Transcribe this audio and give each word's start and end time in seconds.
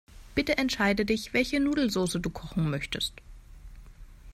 Bitte 0.33 0.57
entscheide 0.57 1.05
dich, 1.05 1.31
welche 1.35 1.59
Nudelsoße 1.59 2.19
du 2.19 2.31
kochen 2.31 2.71
möchtest. 2.71 3.13